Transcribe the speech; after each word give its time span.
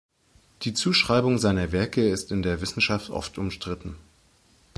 Die 0.63 0.73
Zuschreibung 0.73 1.37
seiner 1.37 1.71
Werke 1.71 2.09
ist 2.09 2.31
in 2.31 2.41
der 2.41 2.59
Wissenschaft 2.59 3.11
oft 3.11 3.37
umstritten. 3.37 3.97